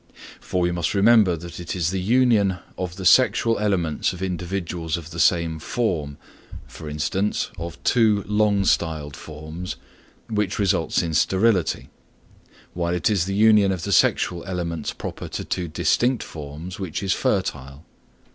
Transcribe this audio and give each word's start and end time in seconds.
For 0.39 0.61
we 0.61 0.71
must 0.71 0.95
remember 0.95 1.35
that 1.35 1.59
it 1.59 1.75
is 1.75 1.91
the 1.91 2.01
union 2.01 2.57
of 2.75 2.95
the 2.95 3.05
sexual 3.05 3.59
elements 3.59 4.13
of 4.13 4.23
individuals 4.23 4.97
of 4.97 5.11
the 5.11 5.19
same 5.19 5.59
form, 5.59 6.17
for 6.67 6.89
instance, 6.89 7.51
of 7.59 7.77
two 7.83 8.23
long 8.27 8.65
styled 8.65 9.15
forms, 9.15 9.75
which 10.27 10.57
results 10.57 11.03
in 11.03 11.13
sterility; 11.13 11.91
while 12.73 12.95
it 12.95 13.11
is 13.11 13.25
the 13.25 13.35
union 13.35 13.71
of 13.71 13.83
the 13.83 13.91
sexual 13.93 14.43
elements 14.45 14.91
proper 14.91 15.27
to 15.27 15.45
two 15.45 15.67
distinct 15.67 16.23
forms 16.23 16.79
which 16.79 17.03
is 17.03 17.13
fertile. 17.13 17.85